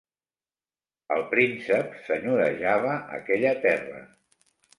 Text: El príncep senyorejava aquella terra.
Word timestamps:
El 1.15 1.21
príncep 1.33 1.91
senyorejava 2.07 2.97
aquella 3.19 3.53
terra. 3.69 4.03